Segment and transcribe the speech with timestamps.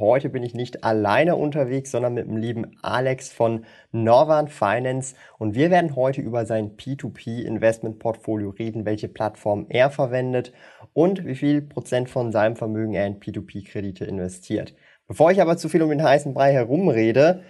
[0.00, 5.54] Heute bin ich nicht alleine unterwegs, sondern mit dem lieben Alex von Norvan Finance und
[5.54, 10.54] wir werden heute über sein P2P Investment Portfolio reden, welche Plattform er verwendet
[10.94, 14.74] und wie viel Prozent von seinem Vermögen er in P2P Kredite investiert.
[15.06, 17.42] Bevor ich aber zu viel um den heißen Brei herumrede,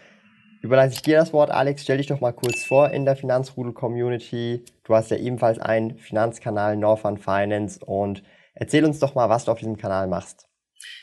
[0.61, 1.85] überlasse ich dir das Wort, Alex.
[1.85, 4.65] Stell dich doch mal kurz vor in der Finanzrudel Community.
[4.83, 8.25] Du hast ja ebenfalls einen Finanzkanal Norvan Finance und
[8.55, 10.50] erzähl uns doch mal, was du auf diesem Kanal machst.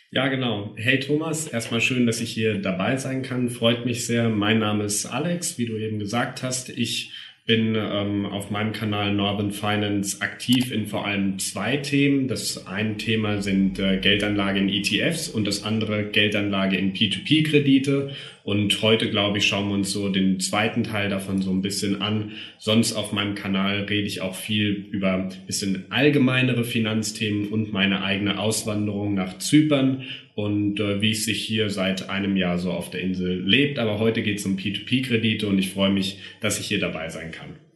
[0.10, 0.74] Ja, genau.
[0.78, 3.50] Hey Thomas, erstmal schön, dass ich hier dabei sein kann.
[3.50, 4.30] Freut mich sehr.
[4.30, 6.70] Mein Name ist Alex, wie du eben gesagt hast.
[6.70, 7.12] Ich
[7.48, 12.28] bin ähm, auf meinem Kanal Northern Finance aktiv in vor allem zwei Themen.
[12.28, 18.12] Das eine Thema sind äh, Geldanlage in ETFs und das andere Geldanlage in P2P-Kredite.
[18.48, 22.02] Und heute, glaube ich, schauen wir uns so den zweiten Teil davon so ein bisschen
[22.02, 22.32] an.
[22.58, 28.04] Sonst auf meinem Kanal rede ich auch viel über ein bisschen allgemeinere Finanzthemen und meine
[28.04, 30.04] eigene Auswanderung nach Zypern
[30.36, 33.80] und äh, wie es sich hier seit einem Jahr so auf der Insel lebt.
[33.80, 37.32] Aber heute geht es um P2P-Kredite und ich freue mich, dass ich hier dabei sein
[37.32, 37.67] kann.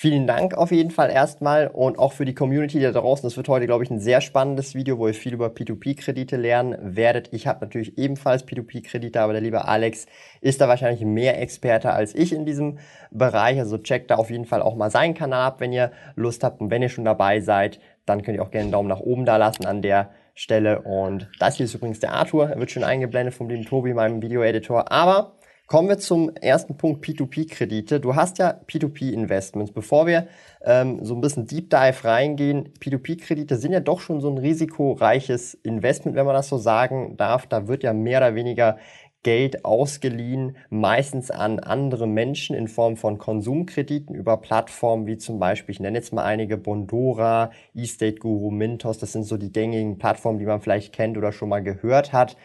[0.00, 3.26] Vielen Dank auf jeden Fall erstmal und auch für die Community da draußen.
[3.26, 6.78] Das wird heute, glaube ich, ein sehr spannendes Video, wo ihr viel über P2P-Kredite lernen
[6.80, 7.30] werdet.
[7.32, 10.06] Ich habe natürlich ebenfalls P2P-Kredite, aber der liebe Alex
[10.40, 12.78] ist da wahrscheinlich mehr Experte als ich in diesem
[13.10, 13.58] Bereich.
[13.58, 16.60] Also checkt da auf jeden Fall auch mal seinen Kanal ab, wenn ihr Lust habt.
[16.60, 19.24] Und wenn ihr schon dabei seid, dann könnt ihr auch gerne einen Daumen nach oben
[19.24, 20.82] da lassen an der Stelle.
[20.82, 22.50] Und das hier ist übrigens der Arthur.
[22.50, 24.92] Er wird schon eingeblendet vom lieben Tobi, meinem Video-Editor.
[24.92, 25.32] Aber
[25.68, 28.00] kommen wir zum ersten Punkt P2P-Kredite.
[28.00, 29.70] Du hast ja P2P-Investments.
[29.70, 30.26] Bevor wir
[30.64, 35.54] ähm, so ein bisschen Deep Dive reingehen, P2P-Kredite sind ja doch schon so ein risikoreiches
[35.54, 37.46] Investment, wenn man das so sagen darf.
[37.46, 38.78] Da wird ja mehr oder weniger
[39.24, 45.74] Geld ausgeliehen, meistens an andere Menschen in Form von Konsumkrediten über Plattformen wie zum Beispiel,
[45.74, 50.38] ich nenne jetzt mal einige, Bondora, eState Guru, Mintos, das sind so die gängigen Plattformen,
[50.38, 52.36] die man vielleicht kennt oder schon mal gehört hat.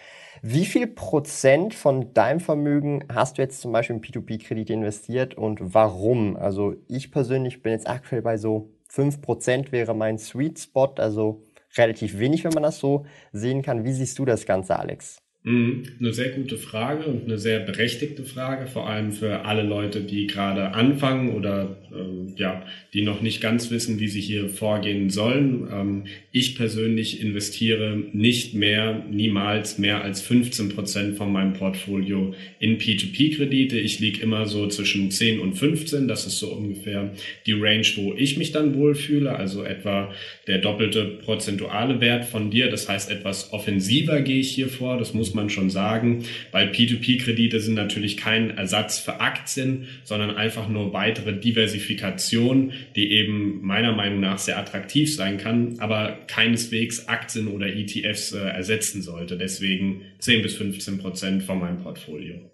[0.45, 5.73] Wie viel Prozent von deinem Vermögen hast du jetzt zum Beispiel in P2P-Kredite investiert und
[5.73, 6.35] warum?
[6.35, 11.43] Also ich persönlich bin jetzt aktuell bei so 5% wäre mein Sweet Spot, also
[11.77, 13.85] relativ wenig, wenn man das so sehen kann.
[13.85, 15.22] Wie siehst du das Ganze, Alex?
[15.45, 15.83] Mhm.
[15.99, 20.25] Eine sehr gute Frage und eine sehr berechtigte Frage, vor allem für alle Leute, die
[20.25, 25.67] gerade anfangen oder äh, ja, die noch nicht ganz wissen, wie sie hier vorgehen sollen.
[25.69, 32.77] Ähm, ich persönlich investiere nicht mehr, niemals mehr als 15 Prozent von meinem Portfolio in
[32.77, 33.77] P2P-Kredite.
[33.77, 36.07] Ich liege immer so zwischen 10 und 15.
[36.07, 37.11] Das ist so ungefähr
[37.45, 39.35] die Range, wo ich mich dann wohlfühle.
[39.35, 40.13] Also etwa
[40.47, 42.69] der doppelte prozentuale Wert von dir.
[42.69, 44.97] Das heißt, etwas offensiver gehe ich hier vor.
[44.97, 50.67] Das muss man schon sagen, weil P2P-Kredite sind natürlich kein Ersatz für Aktien, sondern einfach
[50.69, 57.47] nur weitere Diversifikation, die eben meiner Meinung nach sehr attraktiv sein kann, aber keineswegs Aktien
[57.47, 59.37] oder ETFs äh, ersetzen sollte.
[59.37, 62.52] Deswegen 10 bis 15 Prozent von meinem Portfolio.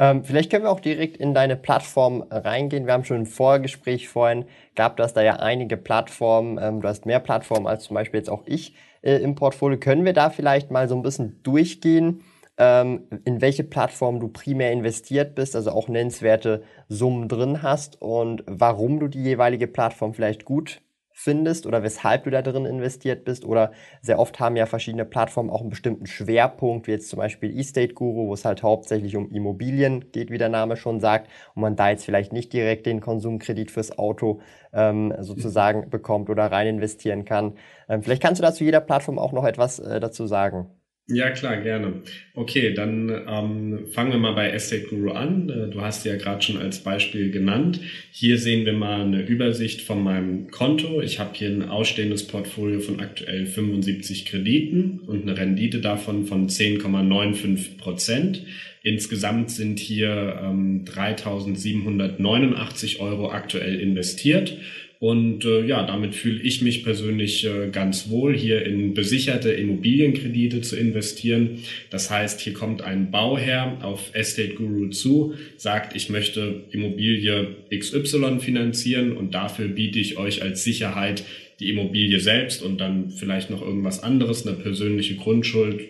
[0.00, 2.86] Ähm, vielleicht können wir auch direkt in deine Plattform reingehen.
[2.86, 7.04] Wir haben schon im Vorgespräch vorhin gehabt, dass da ja einige Plattformen, ähm, du hast
[7.04, 9.78] mehr Plattformen als zum Beispiel jetzt auch ich äh, im Portfolio.
[9.78, 12.22] Können wir da vielleicht mal so ein bisschen durchgehen,
[12.56, 18.42] ähm, in welche Plattform du primär investiert bist, also auch nennenswerte Summen drin hast und
[18.46, 20.80] warum du die jeweilige Plattform vielleicht gut
[21.22, 23.44] findest oder weshalb du da drin investiert bist.
[23.44, 27.58] Oder sehr oft haben ja verschiedene Plattformen auch einen bestimmten Schwerpunkt, wie jetzt zum Beispiel
[27.58, 31.62] Estate Guru, wo es halt hauptsächlich um Immobilien geht, wie der Name schon sagt, und
[31.62, 34.40] man da jetzt vielleicht nicht direkt den Konsumkredit fürs Auto
[34.72, 37.54] ähm, sozusagen bekommt oder rein investieren kann.
[37.88, 40.79] Ähm, vielleicht kannst du dazu jeder Plattform auch noch etwas äh, dazu sagen.
[41.12, 42.02] Ja, klar, gerne.
[42.34, 45.48] Okay, dann ähm, fangen wir mal bei Estate Guru an.
[45.48, 47.80] Äh, du hast ja gerade schon als Beispiel genannt.
[48.12, 51.02] Hier sehen wir mal eine Übersicht von meinem Konto.
[51.02, 56.48] Ich habe hier ein ausstehendes Portfolio von aktuell 75 Krediten und eine Rendite davon von
[56.48, 58.44] 10,95 Prozent.
[58.84, 64.56] Insgesamt sind hier ähm, 3.789 Euro aktuell investiert.
[65.00, 70.60] Und äh, ja, damit fühle ich mich persönlich äh, ganz wohl, hier in besicherte Immobilienkredite
[70.60, 71.60] zu investieren.
[71.88, 78.40] Das heißt, hier kommt ein Bauherr auf Estate Guru zu, sagt, ich möchte Immobilie XY
[78.40, 81.24] finanzieren und dafür biete ich euch als Sicherheit
[81.60, 85.80] die Immobilie selbst und dann vielleicht noch irgendwas anderes, eine persönliche Grundschuld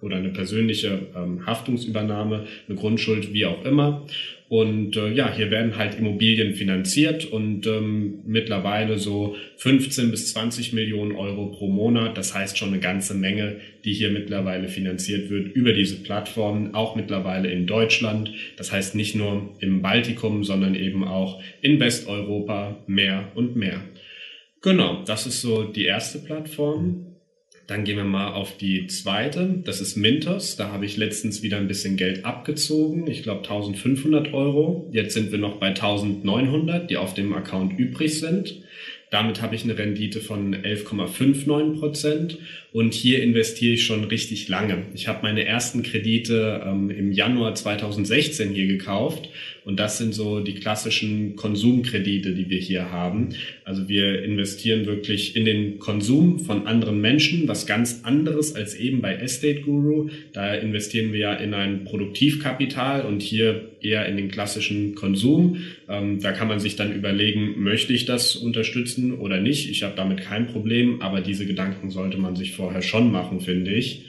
[0.00, 4.06] oder eine persönliche ähm, Haftungsübernahme, eine Grundschuld, wie auch immer.
[4.52, 10.74] Und äh, ja, hier werden halt Immobilien finanziert und ähm, mittlerweile so 15 bis 20
[10.74, 12.18] Millionen Euro pro Monat.
[12.18, 16.96] Das heißt schon eine ganze Menge, die hier mittlerweile finanziert wird über diese Plattformen, auch
[16.96, 18.30] mittlerweile in Deutschland.
[18.58, 23.80] Das heißt nicht nur im Baltikum, sondern eben auch in Westeuropa mehr und mehr.
[24.60, 27.11] Genau, das ist so die erste Plattform.
[27.66, 29.62] Dann gehen wir mal auf die zweite.
[29.64, 30.56] Das ist Mintos.
[30.56, 33.06] Da habe ich letztens wieder ein bisschen Geld abgezogen.
[33.06, 34.88] Ich glaube 1500 Euro.
[34.92, 38.62] Jetzt sind wir noch bei 1900, die auf dem Account übrig sind.
[39.12, 42.38] Damit habe ich eine Rendite von 11,59 Prozent
[42.72, 44.86] und hier investiere ich schon richtig lange.
[44.94, 49.28] Ich habe meine ersten Kredite ähm, im Januar 2016 hier gekauft
[49.64, 53.30] und das sind so die klassischen Konsumkredite, die wir hier haben.
[53.64, 59.00] Also wir investieren wirklich in den Konsum von anderen Menschen, was ganz anderes als eben
[59.00, 60.10] bei Estate Guru.
[60.32, 65.58] Da investieren wir ja in ein Produktivkapital und hier eher in den klassischen Konsum.
[65.88, 69.70] Ähm, da kann man sich dann überlegen, möchte ich das unterstützen oder nicht.
[69.70, 73.72] Ich habe damit kein Problem, aber diese Gedanken sollte man sich vorher schon machen, finde
[73.72, 74.06] ich.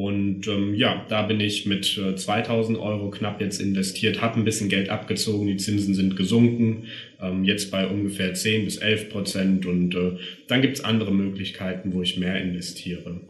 [0.00, 4.44] Und ähm, ja, da bin ich mit äh, 2000 Euro knapp jetzt investiert, habe ein
[4.44, 6.86] bisschen Geld abgezogen, die Zinsen sind gesunken,
[7.20, 9.66] ähm, jetzt bei ungefähr 10 bis 11 Prozent.
[9.66, 10.16] Und äh,
[10.48, 13.20] dann gibt's andere Möglichkeiten, wo ich mehr investiere.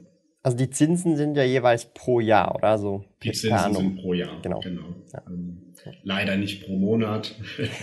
[0.44, 3.04] Also die Zinsen sind ja jeweils pro Jahr, oder so?
[3.24, 4.60] Die Zinsen sind pro Jahr, genau.
[4.60, 4.94] genau.
[5.12, 5.24] Ja.
[5.26, 5.72] Ähm,
[6.04, 7.34] leider nicht pro Monat.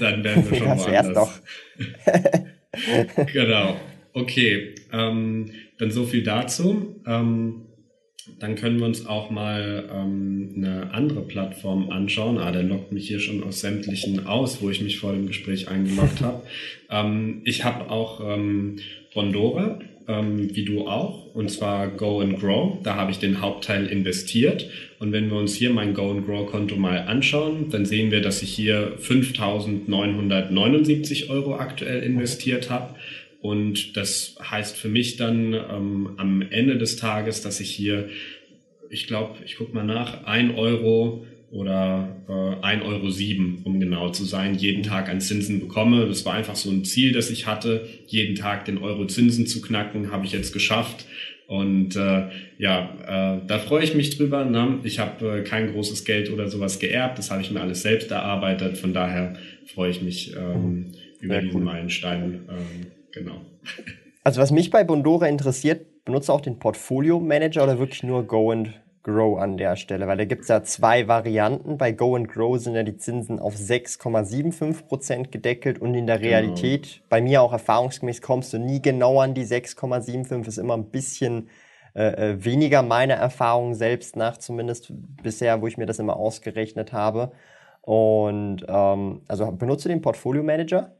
[0.00, 1.14] dann werden wir schon das woanders.
[1.14, 1.32] doch.
[3.32, 3.76] genau.
[4.12, 4.74] Okay.
[4.92, 5.50] Ähm,
[5.82, 7.02] dann so viel dazu.
[7.06, 7.66] Ähm,
[8.38, 12.38] dann können wir uns auch mal ähm, eine andere Plattform anschauen.
[12.38, 15.68] Ah, der lockt mich hier schon aus sämtlichen aus, wo ich mich vor dem Gespräch
[15.68, 16.42] eingeloggt habe.
[16.94, 18.76] Ähm, ich habe auch ähm,
[19.14, 22.82] Bondora, ähm, wie du auch, und zwar Go and Grow.
[22.82, 24.68] Da habe ich den Hauptteil investiert.
[24.98, 28.20] Und wenn wir uns hier mein Go and Grow Konto mal anschauen, dann sehen wir,
[28.20, 32.94] dass ich hier 5.979 Euro aktuell investiert habe.
[33.42, 38.08] Und das heißt für mich dann ähm, am Ende des Tages, dass ich hier,
[38.88, 44.10] ich glaube, ich guck mal nach, ein Euro oder äh, 1,07 Euro, sieben, um genau
[44.10, 46.06] zu sein, jeden Tag an Zinsen bekomme.
[46.06, 49.60] Das war einfach so ein Ziel, das ich hatte, jeden Tag den Euro Zinsen zu
[49.60, 51.04] knacken, habe ich jetzt geschafft.
[51.48, 52.28] Und äh,
[52.58, 54.44] ja, äh, da freue ich mich drüber.
[54.44, 54.78] Ne?
[54.84, 58.12] Ich habe äh, kein großes Geld oder sowas geerbt, das habe ich mir alles selbst
[58.12, 58.78] erarbeitet.
[58.78, 59.34] Von daher
[59.66, 61.64] freue ich mich ähm, über Sehr diesen cool.
[61.64, 62.40] Meilenstein.
[62.48, 63.40] Ähm, Genau.
[64.24, 68.50] Also was mich bei Bondora interessiert, benutzt auch den Portfolio Manager oder wirklich nur Go
[68.50, 70.06] and Grow an der Stelle?
[70.06, 71.76] Weil da gibt es ja zwei Varianten.
[71.76, 76.18] Bei Go and Grow sind ja die Zinsen auf 6,75 Prozent gedeckelt und in der
[76.18, 76.30] genau.
[76.30, 77.06] Realität, genau.
[77.08, 81.48] bei mir auch erfahrungsgemäß, kommst du nie genau an die 6,75, ist immer ein bisschen
[81.94, 84.92] äh, äh, weniger meiner Erfahrung selbst nach, zumindest
[85.22, 87.32] bisher, wo ich mir das immer ausgerechnet habe.
[87.82, 90.94] Und ähm, also benutze den Portfolio Manager?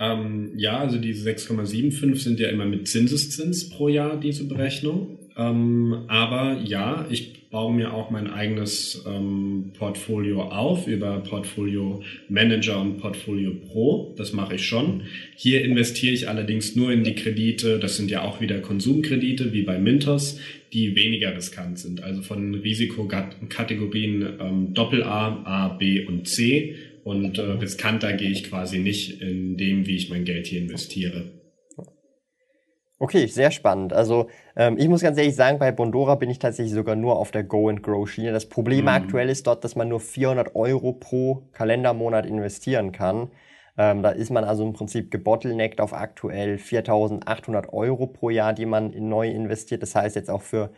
[0.00, 5.18] Ähm, ja, also diese 6,75 sind ja immer mit Zinseszins pro Jahr, diese Berechnung.
[5.36, 12.80] Ähm, aber ja, ich baue mir auch mein eigenes ähm, Portfolio auf über Portfolio Manager
[12.80, 14.14] und Portfolio Pro.
[14.16, 15.02] Das mache ich schon.
[15.36, 19.62] Hier investiere ich allerdings nur in die Kredite, das sind ja auch wieder Konsumkredite wie
[19.62, 20.38] bei Mintos,
[20.72, 22.02] die weniger riskant sind.
[22.02, 26.76] Also von Risikokategorien ähm, Doppel-A, A, B und C
[27.10, 31.32] und äh, riskanter gehe ich quasi nicht in dem, wie ich mein Geld hier investiere.
[33.00, 33.92] Okay, sehr spannend.
[33.92, 37.30] Also ähm, ich muss ganz ehrlich sagen, bei Bondora bin ich tatsächlich sogar nur auf
[37.32, 38.30] der Go and Grow Schiene.
[38.30, 38.88] Das Problem mhm.
[38.88, 43.30] aktuell ist dort, dass man nur 400 Euro pro Kalendermonat investieren kann.
[43.76, 48.66] Ähm, da ist man also im Prinzip gebottleneckt auf aktuell 4.800 Euro pro Jahr, die
[48.66, 49.82] man in neu investiert.
[49.82, 50.70] Das heißt jetzt auch für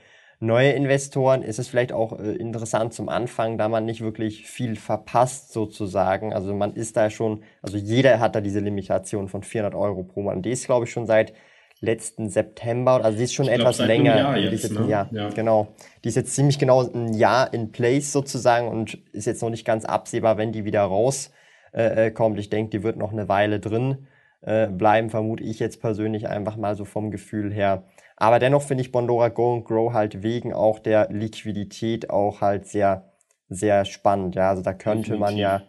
[0.42, 4.76] neue Investoren ist es vielleicht auch äh, interessant zum Anfang, da man nicht wirklich viel
[4.76, 6.32] verpasst sozusagen.
[6.32, 10.22] Also man ist da schon, also jeder hat da diese Limitation von 400 Euro pro
[10.22, 10.44] Monat.
[10.44, 11.32] Die ist, glaube ich, schon seit
[11.80, 14.16] letzten September, also die ist schon ich etwas glaub, länger.
[14.16, 14.88] Jahr jetzt, die ist jetzt ne?
[14.88, 15.28] Jahr, ja.
[15.30, 15.68] genau.
[16.04, 19.64] Die ist jetzt ziemlich genau ein Jahr in place sozusagen und ist jetzt noch nicht
[19.64, 21.36] ganz absehbar, wenn die wieder rauskommt.
[21.72, 24.06] Äh, äh, ich denke, die wird noch eine Weile drin
[24.42, 27.84] äh, bleiben, vermute ich jetzt persönlich einfach mal so vom Gefühl her.
[28.22, 32.68] Aber dennoch finde ich Bondora Go and Grow halt wegen auch der Liquidität auch halt
[32.68, 33.10] sehr,
[33.48, 34.36] sehr spannend.
[34.36, 35.64] Ja, also da könnte man ja,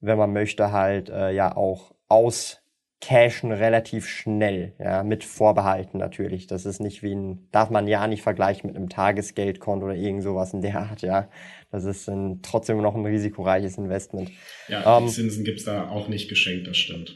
[0.00, 6.46] wenn man möchte, halt äh, ja auch auscashen relativ schnell, ja, mit Vorbehalten natürlich.
[6.46, 10.22] Das ist nicht wie ein, darf man ja nicht vergleichen mit einem Tagesgeldkonto oder irgend
[10.22, 11.28] sowas in der Art, ja.
[11.70, 14.30] Das ist ein, trotzdem noch ein risikoreiches Investment.
[14.68, 17.14] Ja, ähm, die Zinsen gibt's da auch nicht geschenkt, das stimmt.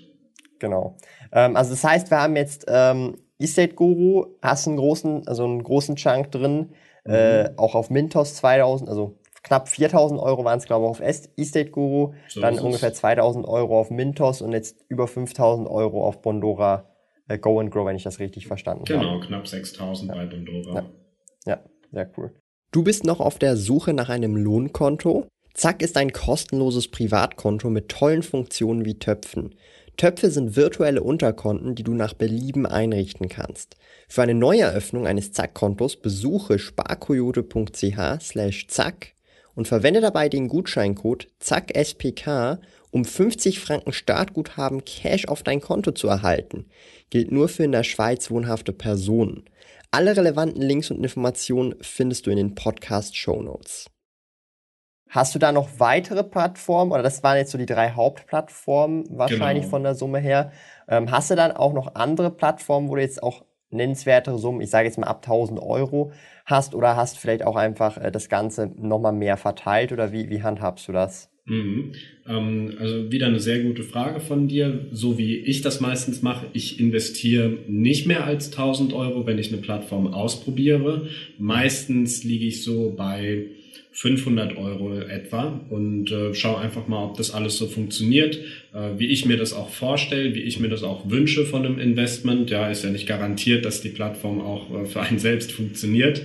[0.58, 0.98] Genau.
[1.32, 5.62] Ähm, also das heißt, wir haben jetzt ähm, Estate Guru, hast einen großen, also einen
[5.62, 6.70] großen Chunk drin,
[7.04, 7.12] mhm.
[7.12, 11.70] äh, auch auf Mintos 2000, also knapp 4000 Euro waren es, glaube ich, auf Estate
[11.70, 16.86] Guru, so dann ungefähr 2000 Euro auf Mintos und jetzt über 5000 Euro auf Bondora
[17.28, 19.20] äh, Go and Grow, wenn ich das richtig verstanden genau, habe.
[19.20, 20.14] Genau, knapp 6000 ja.
[20.14, 20.74] bei Bondora.
[20.74, 21.54] Ja.
[21.54, 21.60] ja,
[21.92, 22.34] sehr cool.
[22.72, 25.26] Du bist noch auf der Suche nach einem Lohnkonto?
[25.54, 29.54] Zack ist ein kostenloses Privatkonto mit tollen Funktionen wie Töpfen.
[29.98, 33.76] Töpfe sind virtuelle Unterkonten, die du nach Belieben einrichten kannst.
[34.08, 39.14] Für eine Neueröffnung eines Zack-Kontos besuche sparkoyote.ch slash zack
[39.56, 42.60] und verwende dabei den Gutscheincode ZACKSPK,
[42.92, 46.66] um 50 Franken Startguthaben Cash auf dein Konto zu erhalten.
[47.10, 49.46] Gilt nur für in der Schweiz wohnhafte Personen.
[49.90, 53.86] Alle relevanten Links und Informationen findest du in den Podcast Show Notes.
[55.08, 59.64] Hast du da noch weitere Plattformen, oder das waren jetzt so die drei Hauptplattformen wahrscheinlich
[59.64, 59.70] genau.
[59.70, 60.52] von der Summe her.
[60.88, 64.70] Ähm, hast du dann auch noch andere Plattformen, wo du jetzt auch nennenswertere Summen, ich
[64.70, 66.12] sage jetzt mal ab 1000 Euro
[66.44, 70.42] hast, oder hast vielleicht auch einfach äh, das Ganze nochmal mehr verteilt, oder wie, wie
[70.42, 71.30] handhabst du das?
[71.48, 71.92] Mhm.
[72.26, 74.86] Ähm, also wieder eine sehr gute Frage von dir.
[74.92, 79.52] So wie ich das meistens mache, ich investiere nicht mehr als 1000 Euro, wenn ich
[79.52, 81.08] eine Plattform ausprobiere.
[81.38, 83.46] Meistens liege ich so bei
[83.98, 88.38] 500 Euro etwa und äh, schaue einfach mal, ob das alles so funktioniert,
[88.72, 91.80] äh, wie ich mir das auch vorstelle, wie ich mir das auch wünsche von einem
[91.80, 92.48] Investment.
[92.48, 96.22] Ja, ist ja nicht garantiert, dass die Plattform auch äh, für einen selbst funktioniert.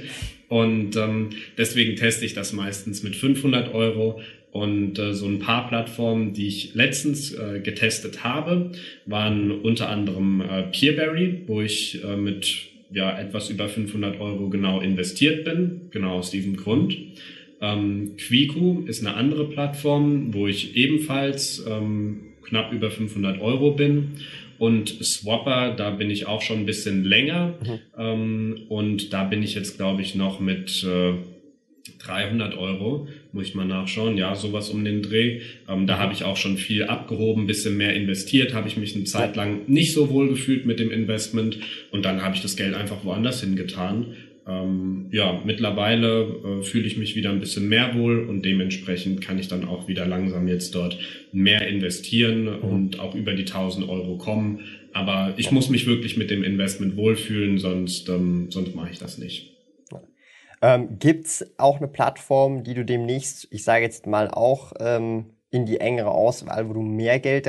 [0.50, 4.22] Und ähm, deswegen teste ich das meistens mit 500 Euro.
[4.52, 8.72] Und äh, so ein paar Plattformen, die ich letztens äh, getestet habe,
[9.08, 14.80] waren unter anderem äh, Peerberry, wo ich äh, mit ja, etwas über 500 Euro genau
[14.80, 16.96] investiert bin, genau aus diesem Grund.
[17.64, 24.18] Ähm, Quiku ist eine andere Plattform, wo ich ebenfalls ähm, knapp über 500 Euro bin.
[24.60, 27.56] Und Swapper, da bin ich auch schon ein bisschen länger.
[27.64, 27.80] Mhm.
[27.98, 31.14] Ähm, und da bin ich jetzt, glaube ich, noch mit äh,
[32.00, 34.18] 300 Euro, muss ich mal nachschauen.
[34.18, 35.42] Ja, sowas um den Dreh.
[35.70, 39.06] Ähm, da habe ich auch schon viel abgehoben, bisschen mehr investiert, habe ich mich eine
[39.06, 41.60] Zeit lang nicht so wohl gefühlt mit dem Investment
[41.92, 44.16] und dann habe ich das Geld einfach woanders hingetan.
[44.46, 49.40] Ähm, ja, mittlerweile äh, fühle ich mich wieder ein bisschen mehr wohl und dementsprechend kann
[49.40, 50.98] ich dann auch wieder langsam jetzt dort
[51.32, 52.70] mehr investieren mhm.
[52.70, 54.60] und auch über die 1000 Euro kommen.
[54.94, 59.18] Aber ich muss mich wirklich mit dem Investment wohlfühlen, sonst, ähm, sonst mache ich das
[59.18, 59.54] nicht.
[60.62, 65.26] Ähm, Gibt es auch eine Plattform, die du demnächst, ich sage jetzt mal auch ähm,
[65.52, 67.48] in die engere Auswahl, wo du mehr Geld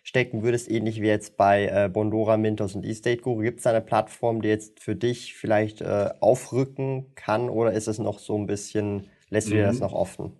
[0.00, 3.42] reinstecken würdest, ähnlich wie jetzt bei äh, Bondora, Mintos und eState Guru?
[3.42, 7.88] Gibt es da eine Plattform, die jetzt für dich vielleicht äh, aufrücken kann oder ist
[7.88, 9.82] es noch so ein bisschen, lässt du dir das mhm.
[9.82, 10.32] noch offen?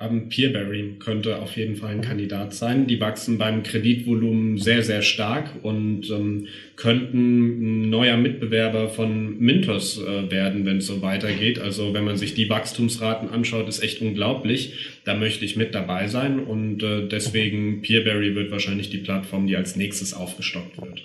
[0.00, 2.86] Ähm, Peerberry könnte auf jeden Fall ein Kandidat sein.
[2.86, 10.02] Die wachsen beim Kreditvolumen sehr, sehr stark und ähm, könnten ein neuer Mitbewerber von Mintos
[10.02, 11.58] äh, werden, wenn es so weitergeht.
[11.58, 15.00] Also wenn man sich die Wachstumsraten anschaut, ist echt unglaublich.
[15.04, 19.56] Da möchte ich mit dabei sein und äh, deswegen Peerberry wird wahrscheinlich die Plattform, die
[19.56, 21.02] als nächstes aufgestockt wird.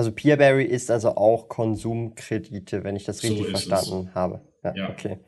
[0.00, 4.14] Also Peerberry ist also auch Konsumkredite, wenn ich das richtig so verstanden es.
[4.14, 4.40] habe.
[4.64, 4.90] Ja, ja.
[4.90, 5.18] okay.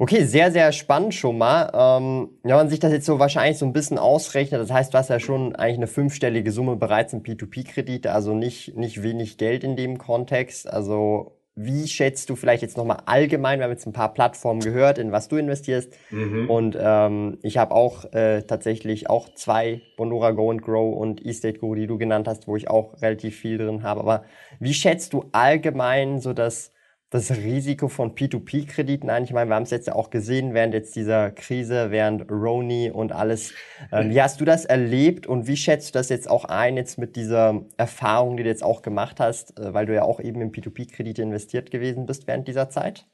[0.00, 1.72] Okay, sehr, sehr spannend schon mal.
[1.74, 4.98] Ähm, wenn man sich das jetzt so wahrscheinlich so ein bisschen ausrechnet, das heißt, du
[4.98, 9.64] hast ja schon eigentlich eine fünfstellige Summe bereits in P2P-Kredite, also nicht, nicht wenig Geld
[9.64, 10.72] in dem Kontext.
[10.72, 14.98] Also wie schätzt du vielleicht jetzt nochmal allgemein, wir haben jetzt ein paar Plattformen gehört,
[14.98, 15.92] in was du investierst.
[16.10, 16.48] Mhm.
[16.48, 21.58] Und ähm, ich habe auch äh, tatsächlich auch zwei, Bondora Go and Grow und eState
[21.58, 23.98] Go, die du genannt hast, wo ich auch relativ viel drin habe.
[23.98, 24.22] Aber
[24.60, 26.70] wie schätzt du allgemein so das
[27.10, 29.30] das Risiko von P2P-Krediten eigentlich?
[29.30, 32.90] Ich meine, wir haben es jetzt ja auch gesehen während jetzt dieser Krise, während Roni
[32.90, 33.54] und alles.
[33.92, 36.98] Ähm, wie hast du das erlebt und wie schätzt du das jetzt auch ein, jetzt
[36.98, 40.40] mit dieser Erfahrung, die du jetzt auch gemacht hast, äh, weil du ja auch eben
[40.40, 43.06] in P2P-Kredite investiert gewesen bist während dieser Zeit?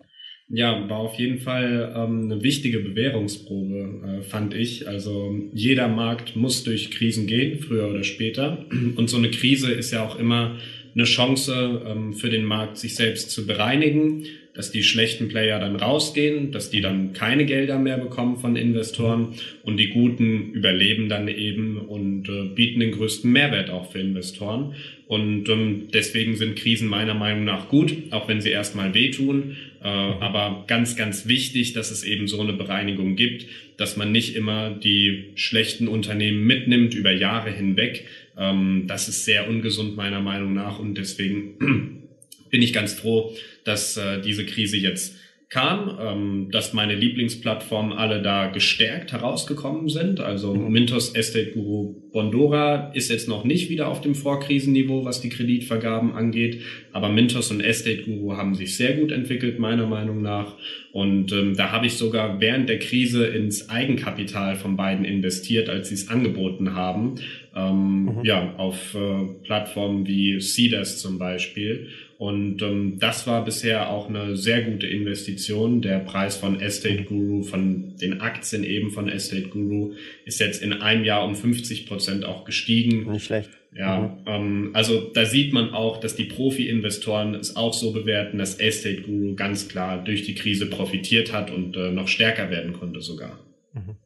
[0.48, 4.86] Ja, war auf jeden Fall ähm, eine wichtige Bewährungsprobe, äh, fand ich.
[4.86, 8.66] Also jeder Markt muss durch Krisen gehen, früher oder später.
[8.96, 10.58] Und so eine Krise ist ja auch immer
[10.94, 14.24] eine Chance ähm, für den Markt, sich selbst zu bereinigen,
[14.54, 19.34] dass die schlechten Player dann rausgehen, dass die dann keine Gelder mehr bekommen von Investoren
[19.64, 24.74] und die guten überleben dann eben und äh, bieten den größten Mehrwert auch für Investoren.
[25.06, 29.56] Und ähm, deswegen sind Krisen meiner Meinung nach gut, auch wenn sie erstmal wehtun.
[29.82, 33.46] Äh, aber ganz, ganz wichtig, dass es eben so eine Bereinigung gibt,
[33.76, 38.06] dass man nicht immer die schlechten Unternehmen mitnimmt über Jahre hinweg,
[38.36, 41.58] ähm, das ist sehr ungesund meiner Meinung nach und deswegen
[42.50, 45.16] bin ich ganz froh, dass äh, diese Krise jetzt
[45.54, 50.18] kam, ähm, dass meine Lieblingsplattformen alle da gestärkt herausgekommen sind.
[50.18, 50.72] Also mhm.
[50.72, 56.12] Mintos Estate Guru Bondora ist jetzt noch nicht wieder auf dem Vorkrisenniveau, was die Kreditvergaben
[56.12, 56.62] angeht,
[56.92, 60.56] aber Mintos und Estate Guru haben sich sehr gut entwickelt, meiner Meinung nach.
[60.92, 65.88] Und ähm, da habe ich sogar während der Krise ins Eigenkapital von beiden investiert, als
[65.88, 67.16] sie es angeboten haben.
[67.56, 68.24] Ähm, mhm.
[68.24, 71.88] Ja, auf äh, Plattformen wie Cedars zum Beispiel.
[72.18, 75.82] Und ähm, das war bisher auch eine sehr gute Investition.
[75.82, 79.92] Der Preis von Estate Guru, von den Aktien eben von Estate Guru,
[80.24, 83.10] ist jetzt in einem Jahr um 50 Prozent auch gestiegen.
[83.10, 83.50] Nicht schlecht.
[83.76, 84.18] Ja, mhm.
[84.26, 89.02] ähm, also da sieht man auch, dass die Profi-Investoren es auch so bewerten, dass Estate
[89.02, 93.40] Guru ganz klar durch die Krise profitiert hat und äh, noch stärker werden konnte sogar.
[93.72, 93.96] Mhm.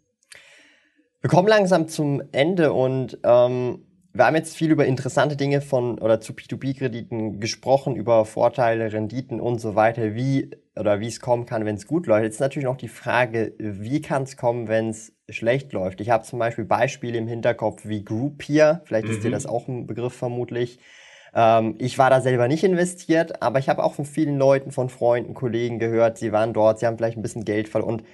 [1.20, 5.98] Wir kommen langsam zum Ende und ähm, wir haben jetzt viel über interessante Dinge von
[5.98, 11.44] oder zu P2P-Krediten gesprochen, über Vorteile, Renditen und so weiter, wie oder wie es kommen
[11.44, 12.22] kann, wenn es gut läuft.
[12.22, 16.00] Jetzt ist natürlich noch die Frage, wie kann es kommen, wenn es schlecht läuft.
[16.00, 19.12] Ich habe zum Beispiel Beispiele im Hinterkopf wie Groupier, vielleicht mhm.
[19.12, 19.32] ist dir mhm.
[19.32, 20.78] das auch ein Begriff vermutlich.
[21.34, 24.88] Ähm, ich war da selber nicht investiert, aber ich habe auch von vielen Leuten, von
[24.88, 28.04] Freunden, Kollegen gehört, sie waren dort, sie haben vielleicht ein bisschen Geld verloren und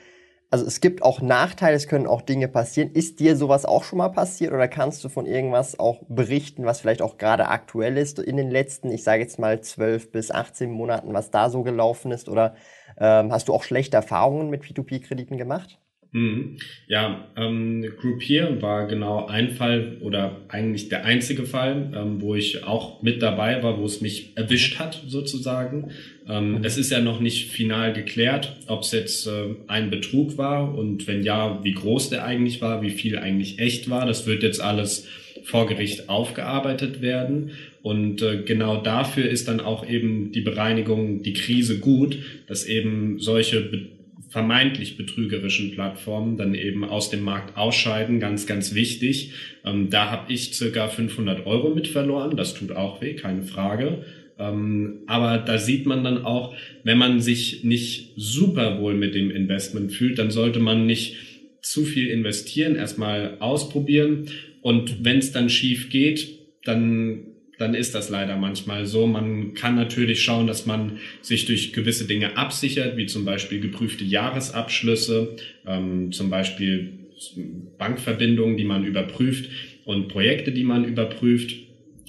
[0.50, 2.92] also es gibt auch Nachteile, es können auch Dinge passieren.
[2.92, 6.80] Ist dir sowas auch schon mal passiert oder kannst du von irgendwas auch berichten, was
[6.80, 10.70] vielleicht auch gerade aktuell ist in den letzten, ich sage jetzt mal 12 bis 18
[10.70, 12.28] Monaten, was da so gelaufen ist?
[12.28, 12.54] Oder
[12.98, 15.80] ähm, hast du auch schlechte Erfahrungen mit P2P-Krediten gemacht?
[16.14, 16.58] Mhm.
[16.86, 22.62] Ja, ähm, Groupier war genau ein Fall oder eigentlich der einzige Fall, ähm, wo ich
[22.62, 25.90] auch mit dabei war, wo es mich erwischt hat sozusagen.
[26.28, 26.64] Ähm, mhm.
[26.64, 31.08] Es ist ja noch nicht final geklärt, ob es jetzt äh, ein Betrug war und
[31.08, 34.06] wenn ja, wie groß der eigentlich war, wie viel eigentlich echt war.
[34.06, 35.08] Das wird jetzt alles
[35.42, 37.50] vor Gericht aufgearbeitet werden.
[37.82, 43.18] Und äh, genau dafür ist dann auch eben die Bereinigung, die Krise gut, dass eben
[43.18, 43.88] solche Be
[44.34, 49.30] vermeintlich betrügerischen Plattformen dann eben aus dem Markt ausscheiden, ganz, ganz wichtig.
[49.64, 54.04] Ähm, da habe ich circa 500 Euro mit verloren, das tut auch weh, keine Frage.
[54.36, 59.30] Ähm, aber da sieht man dann auch, wenn man sich nicht super wohl mit dem
[59.30, 61.14] Investment fühlt, dann sollte man nicht
[61.62, 64.26] zu viel investieren, erstmal ausprobieren
[64.62, 69.06] und wenn es dann schief geht, dann dann ist das leider manchmal so.
[69.06, 74.04] Man kann natürlich schauen, dass man sich durch gewisse Dinge absichert, wie zum Beispiel geprüfte
[74.04, 75.36] Jahresabschlüsse,
[75.66, 76.98] ähm, zum Beispiel
[77.78, 79.50] Bankverbindungen, die man überprüft
[79.84, 81.54] und Projekte, die man überprüft.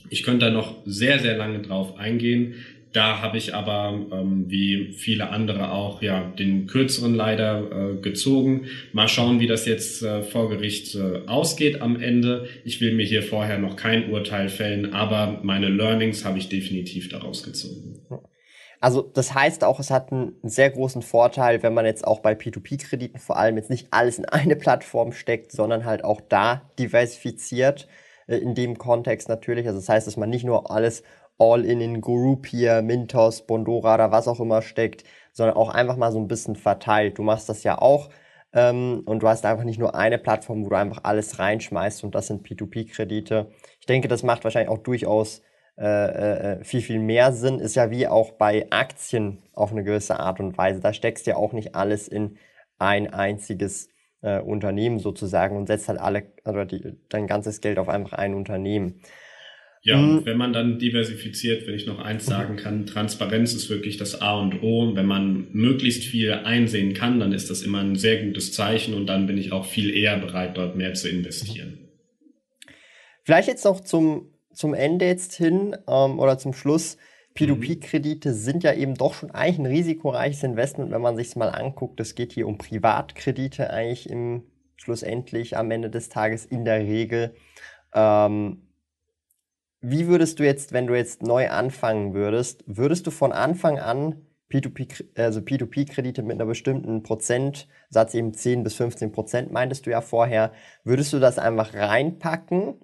[0.09, 2.55] Ich könnte da noch sehr, sehr lange drauf eingehen.
[2.95, 8.67] Da habe ich aber, ähm, wie viele andere auch, ja, den kürzeren leider äh, gezogen.
[8.93, 12.47] Mal schauen, wie das jetzt äh, vor Gericht äh, ausgeht am Ende.
[12.63, 17.09] Ich will mir hier vorher noch kein Urteil fällen, aber meine Learnings habe ich definitiv
[17.09, 17.99] daraus gezogen.
[18.79, 22.31] Also das heißt auch, es hat einen sehr großen Vorteil, wenn man jetzt auch bei
[22.31, 27.89] P2P-Krediten vor allem jetzt nicht alles in eine Plattform steckt, sondern halt auch da diversifiziert
[28.27, 29.67] in dem Kontext natürlich.
[29.67, 31.03] Also das heißt, dass man nicht nur alles
[31.37, 36.19] All-in in Groupier, Mintos, Bondora oder was auch immer steckt, sondern auch einfach mal so
[36.19, 37.17] ein bisschen verteilt.
[37.17, 38.09] Du machst das ja auch
[38.53, 42.15] ähm, und du hast einfach nicht nur eine Plattform, wo du einfach alles reinschmeißt und
[42.15, 43.51] das sind P2P-Kredite.
[43.79, 45.41] Ich denke, das macht wahrscheinlich auch durchaus
[45.77, 47.59] äh, äh, viel, viel mehr Sinn.
[47.59, 50.79] Ist ja wie auch bei Aktien auf eine gewisse Art und Weise.
[50.79, 52.37] Da steckst du ja auch nicht alles in
[52.79, 53.89] ein einziges
[54.21, 58.33] äh, Unternehmen sozusagen und setzt halt alle oder die, dein ganzes Geld auf einfach ein
[58.33, 59.01] Unternehmen.
[59.85, 60.25] Ja, und mhm.
[60.25, 64.39] wenn man dann diversifiziert, wenn ich noch eins sagen kann, Transparenz ist wirklich das A
[64.39, 64.95] und O.
[64.95, 69.05] Wenn man möglichst viel einsehen kann, dann ist das immer ein sehr gutes Zeichen und
[69.05, 71.77] dann bin ich auch viel eher bereit, dort mehr zu investieren.
[73.23, 76.97] Vielleicht jetzt noch zum, zum Ende jetzt hin ähm, oder zum Schluss.
[77.37, 81.49] P2P-Kredite sind ja eben doch schon eigentlich ein risikoreiches Investment, wenn man sich es mal
[81.49, 81.99] anguckt.
[81.99, 84.43] Es geht hier um Privatkredite eigentlich im
[84.77, 87.35] schlussendlich am Ende des Tages in der Regel.
[87.93, 88.61] Ähm,
[89.81, 94.25] wie würdest du jetzt, wenn du jetzt neu anfangen würdest, würdest du von Anfang an
[94.51, 100.01] P2P, also P2P-Kredite mit einer bestimmten Prozentsatz, eben 10 bis 15 Prozent, meintest du ja
[100.01, 102.75] vorher, würdest du das einfach reinpacken?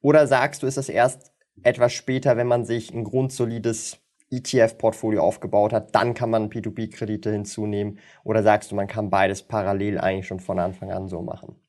[0.00, 3.99] Oder sagst du, ist das erst etwas später, wenn man sich ein grundsolides
[4.30, 7.98] ETF-Portfolio aufgebaut hat, dann kann man P2P-Kredite hinzunehmen?
[8.24, 11.59] Oder sagst du, man kann beides parallel eigentlich schon von Anfang an so machen?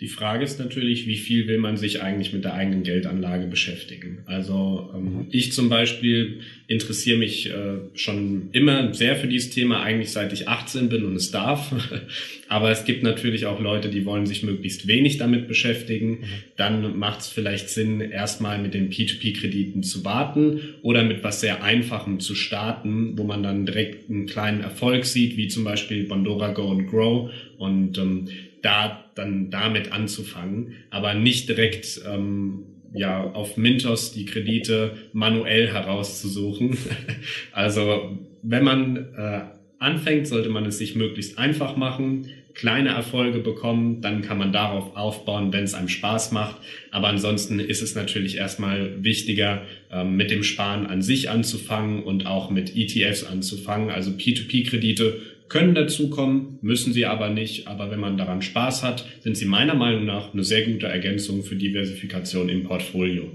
[0.00, 4.18] Die Frage ist natürlich, wie viel will man sich eigentlich mit der eigenen Geldanlage beschäftigen?
[4.26, 5.26] Also ähm, mhm.
[5.32, 10.46] ich zum Beispiel interessiere mich äh, schon immer sehr für dieses Thema, eigentlich seit ich
[10.46, 11.74] 18 bin und es darf.
[12.48, 16.10] Aber es gibt natürlich auch Leute, die wollen sich möglichst wenig damit beschäftigen.
[16.10, 16.24] Mhm.
[16.56, 21.64] Dann macht es vielleicht Sinn, erstmal mit den P2P-Krediten zu warten oder mit was sehr
[21.64, 26.52] Einfachem zu starten, wo man dann direkt einen kleinen Erfolg sieht, wie zum Beispiel Bondora
[26.52, 27.32] Go and Grow.
[27.56, 28.28] Und ähm,
[28.62, 36.78] da dann damit anzufangen, aber nicht direkt ähm, ja auf Mintos die Kredite manuell herauszusuchen.
[37.52, 39.40] also wenn man äh,
[39.78, 44.96] anfängt, sollte man es sich möglichst einfach machen, kleine Erfolge bekommen, dann kann man darauf
[44.96, 46.56] aufbauen, wenn es einem Spaß macht.
[46.90, 52.26] Aber ansonsten ist es natürlich erstmal wichtiger, ähm, mit dem Sparen an sich anzufangen und
[52.26, 57.68] auch mit ETFs anzufangen, also P2P-Kredite können dazukommen, müssen sie aber nicht.
[57.68, 61.42] Aber wenn man daran Spaß hat, sind sie meiner Meinung nach eine sehr gute Ergänzung
[61.42, 63.30] für Diversifikation im Portfolio.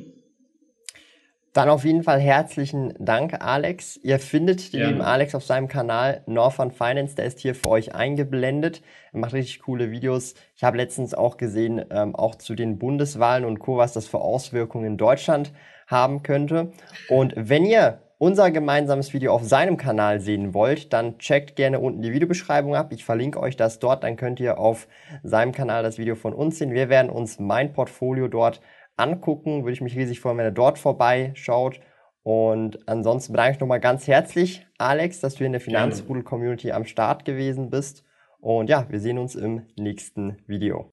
[1.54, 4.00] Dann auf jeden Fall herzlichen Dank, Alex.
[4.02, 4.88] Ihr findet den ja.
[4.88, 8.82] lieben Alex auf seinem Kanal Northern Finance, der ist hier für euch eingeblendet.
[9.12, 10.34] Er macht richtig coole Videos.
[10.56, 14.20] Ich habe letztens auch gesehen, ähm, auch zu den Bundeswahlen und Co., was das für
[14.20, 15.54] Auswirkungen in Deutschland
[15.86, 16.72] haben könnte.
[17.08, 22.02] Und wenn ihr unser gemeinsames Video auf seinem Kanal sehen wollt, dann checkt gerne unten
[22.02, 22.94] die Videobeschreibung ab.
[22.94, 24.88] Ich verlinke euch das dort, dann könnt ihr auf
[25.24, 26.72] seinem Kanal das Video von uns sehen.
[26.72, 28.62] Wir werden uns mein Portfolio dort
[28.96, 29.64] angucken.
[29.66, 31.82] Würde ich mich riesig freuen, wenn ihr dort vorbeischaut.
[32.24, 37.26] Und ansonsten bedanke ich nochmal ganz herzlich, Alex, dass du in der Finanzrudel-Community am Start
[37.26, 38.06] gewesen bist.
[38.40, 40.93] Und ja, wir sehen uns im nächsten Video.